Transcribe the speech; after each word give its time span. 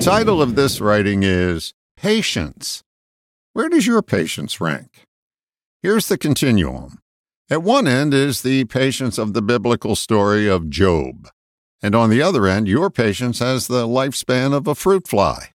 title 0.00 0.40
of 0.40 0.54
this 0.54 0.80
writing 0.80 1.22
is 1.22 1.74
Patience. 1.94 2.82
Where 3.52 3.68
does 3.68 3.86
your 3.86 4.00
patience 4.00 4.58
rank? 4.58 5.04
Here's 5.82 6.08
the 6.08 6.16
continuum. 6.16 7.00
At 7.50 7.62
one 7.62 7.86
end 7.86 8.14
is 8.14 8.40
the 8.40 8.64
patience 8.64 9.18
of 9.18 9.34
the 9.34 9.42
biblical 9.42 9.94
story 9.94 10.48
of 10.48 10.70
Job. 10.70 11.28
And 11.82 11.94
on 11.94 12.08
the 12.08 12.22
other 12.22 12.46
end, 12.46 12.66
your 12.66 12.88
patience 12.88 13.40
has 13.40 13.66
the 13.66 13.86
lifespan 13.86 14.54
of 14.54 14.66
a 14.66 14.74
fruit 14.74 15.06
fly. 15.06 15.50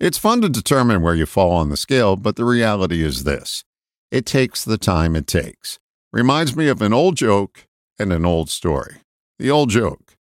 It's 0.00 0.18
fun 0.18 0.40
to 0.40 0.48
determine 0.48 1.00
where 1.00 1.14
you 1.14 1.26
fall 1.26 1.52
on 1.52 1.68
the 1.68 1.76
scale, 1.76 2.16
but 2.16 2.34
the 2.34 2.44
reality 2.44 3.04
is 3.04 3.22
this 3.22 3.62
it 4.10 4.26
takes 4.26 4.64
the 4.64 4.78
time 4.78 5.14
it 5.14 5.28
takes. 5.28 5.78
Reminds 6.12 6.56
me 6.56 6.66
of 6.66 6.82
an 6.82 6.92
old 6.92 7.16
joke 7.16 7.68
and 8.00 8.12
an 8.12 8.26
old 8.26 8.50
story. 8.50 8.96
The 9.38 9.50
old 9.50 9.70
joke 9.70 10.16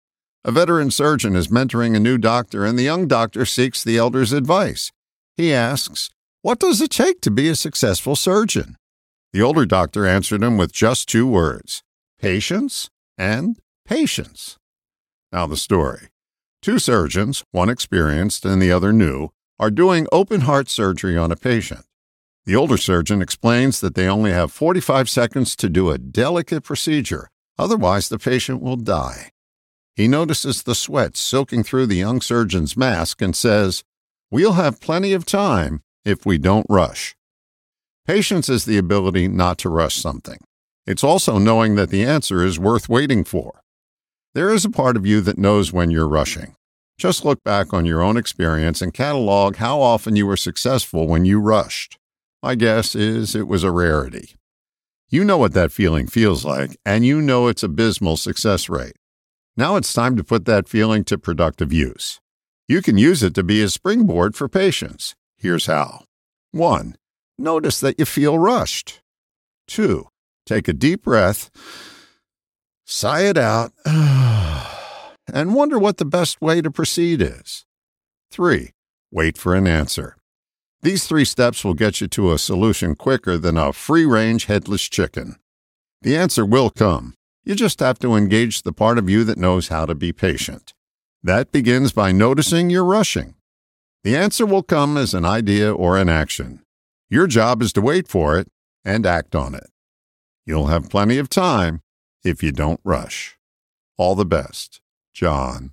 a 0.45 0.52
veteran 0.52 0.91
surgeon 0.91 1.34
is 1.34 1.48
mentoring 1.48 1.96
a 1.96 2.00
new 2.00 2.16
doctor, 2.16 2.64
and 2.64 2.79
the 2.79 2.84
young 2.84 3.09
doctor 3.09 3.45
seeks 3.45 3.82
the 3.82 3.98
elder's 3.98 4.33
advice. 4.33 4.92
He 5.37 5.52
asks, 5.52 6.10
What 6.42 6.59
does 6.60 6.80
it 6.80 6.91
take 6.91 7.20
to 7.23 7.30
be 7.30 7.48
a 7.48 7.56
successful 7.56 8.16
surgeon? 8.16 8.77
The 9.32 9.43
older 9.43 9.66
doctor 9.66 10.06
answered 10.06 10.43
him 10.43 10.56
with 10.56 10.73
just 10.73 11.09
two 11.09 11.27
words 11.27 11.82
patience 12.19 12.88
and 13.16 13.59
patience. 13.84 14.56
Now, 15.32 15.46
the 15.46 15.56
story. 15.56 16.09
Two 16.62 16.79
surgeons, 16.79 17.45
one 17.52 17.68
experienced 17.68 18.45
and 18.45 18.60
the 18.60 18.73
other 18.73 18.93
new, 18.93 19.29
are 19.59 19.70
doing 19.70 20.07
open 20.10 20.43
heart 20.43 20.68
surgery 20.68 21.16
on 21.16 21.30
a 21.30 21.37
patient. 21.37 21.84
The 22.46 22.57
older 22.57 22.79
surgeon 22.79 23.20
explains 23.20 23.80
that 23.80 23.95
they 23.95 24.09
only 24.09 24.32
have 24.32 24.51
45 24.51 25.10
seconds 25.10 25.55
to 25.57 25.68
do 25.68 25.91
a 25.91 25.98
delicate 25.98 26.62
procedure, 26.62 27.29
otherwise, 27.59 28.09
the 28.09 28.18
patient 28.18 28.62
will 28.62 28.77
die. 28.77 29.32
He 29.98 30.07
notices 30.07 30.62
the 30.62 30.77
sweat 30.77 31.16
soaking 31.16 31.65
through 31.65 31.87
the 31.87 31.97
young 31.97 32.20
surgeon's 32.20 32.77
mask 32.77 33.20
and 33.20 33.34
says, 33.34 33.83
We'll 34.30 34.52
have 34.52 34.80
plenty 34.80 35.12
of 35.12 35.27
time 35.27 35.83
if 36.04 36.24
we 36.24 36.38
don't 36.38 36.68
rush. 36.71 37.16
Patience 38.07 38.49
is 38.49 38.65
the 38.65 38.79
ability 38.79 39.26
not 39.26 39.59
to 39.59 39.69
rush 39.69 39.96
something. 39.96 40.38
It's 40.87 41.02
also 41.02 41.38
knowing 41.38 41.74
that 41.74 41.91
the 41.91 42.04
answer 42.04 42.45
is 42.45 42.60
worth 42.60 42.88
waiting 42.88 43.24
for. 43.24 43.60
There 44.35 44.51
is 44.51 44.65
a 44.65 44.71
part 44.71 44.96
of 44.96 45.04
you 45.04 45.21
that 45.23 45.37
knows 45.37 45.73
when 45.73 45.91
you're 45.91 46.07
rushing. 46.07 46.54
Just 46.96 47.24
look 47.24 47.43
back 47.43 47.74
on 47.74 47.85
your 47.85 48.01
own 48.01 48.16
experience 48.16 48.80
and 48.80 48.95
catalog 48.95 49.57
how 49.57 49.80
often 49.80 50.15
you 50.15 50.29
were 50.29 50.37
successful 50.37 51.09
when 51.09 51.24
you 51.24 51.41
rushed. 51.41 51.99
My 52.41 52.54
guess 52.54 52.95
is 52.95 53.35
it 53.35 53.49
was 53.49 53.65
a 53.65 53.73
rarity. 53.73 54.37
You 55.09 55.24
know 55.24 55.38
what 55.38 55.54
that 55.54 55.73
feeling 55.73 56.07
feels 56.07 56.45
like, 56.45 56.76
and 56.87 57.04
you 57.04 57.21
know 57.21 57.49
its 57.49 57.65
abysmal 57.65 58.16
success 58.16 58.69
rate. 58.69 58.95
Now 59.59 59.74
it's 59.74 59.92
time 59.92 60.16
to 60.16 60.23
put 60.23 60.45
that 60.45 60.68
feeling 60.68 61.02
to 61.06 61.18
productive 61.18 61.73
use. 61.73 62.20
You 62.68 62.80
can 62.80 62.96
use 62.96 63.24
it 63.24 63.34
to 63.34 63.42
be 63.42 63.60
a 63.60 63.68
springboard 63.68 64.37
for 64.37 64.48
patience. 64.48 65.16
Here's 65.37 65.66
how 65.66 66.04
1. 66.53 66.97
Notice 67.37 67.81
that 67.81 67.98
you 67.98 68.04
feel 68.04 68.38
rushed. 68.38 69.00
2. 69.66 70.06
Take 70.47 70.69
a 70.69 70.72
deep 70.72 71.03
breath, 71.03 71.50
sigh 72.84 73.22
it 73.22 73.36
out, 73.36 73.72
and 73.84 75.56
wonder 75.56 75.76
what 75.76 75.97
the 75.97 76.04
best 76.04 76.41
way 76.41 76.62
to 76.62 76.70
proceed 76.70 77.20
is. 77.20 77.66
3. 78.31 78.70
Wait 79.10 79.36
for 79.36 79.56
an 79.56 79.66
answer. 79.66 80.16
These 80.82 81.09
three 81.09 81.25
steps 81.25 81.64
will 81.64 81.75
get 81.75 82.00
you 82.00 82.06
to 82.06 82.32
a 82.32 82.38
solution 82.38 82.94
quicker 82.94 83.36
than 83.36 83.59
a 83.59 83.72
free 83.72 84.06
range 84.06 84.44
headless 84.44 84.88
chicken. 84.88 85.34
The 86.03 86.16
answer 86.16 86.47
will 86.47 86.70
come. 86.70 87.18
You 87.49 87.54
just 87.54 87.81
have 87.81 87.99
to 88.00 88.15
engage 88.15 88.60
the 88.60 88.75
part 88.75 88.99
of 88.99 89.09
you 89.09 89.25
that 89.25 89.38
knows 89.38 89.69
how 89.69 89.87
to 89.87 89.94
be 89.94 90.12
patient. 90.12 90.75
That 91.22 91.50
begins 91.50 91.93
by 91.93 92.12
noticing 92.12 92.69
you're 92.69 92.84
rushing. 92.84 93.37
The 94.04 94.19
answer 94.19 94.44
will 94.44 94.62
come 94.62 94.99
as 94.99 95.15
an 95.15 95.25
idea 95.25 95.72
or 95.72 95.97
an 95.97 96.10
action. 96.10 96.60
Your 97.09 97.26
job 97.26 97.62
is 97.62 97.72
to 97.72 97.81
wait 97.81 98.06
for 98.06 98.38
it 98.38 98.49
and 98.84 99.06
act 99.06 99.34
on 99.34 99.54
it. 99.54 99.71
You'll 100.44 100.66
have 100.66 100.91
plenty 100.91 101.16
of 101.16 101.31
time 101.31 101.81
if 102.22 102.42
you 102.42 102.53
don't 102.53 102.81
rush. 102.84 103.38
All 103.97 104.15
the 104.15 104.26
best, 104.26 104.82
John 105.15 105.72